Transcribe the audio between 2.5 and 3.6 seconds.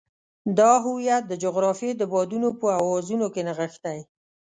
په اوازونو کې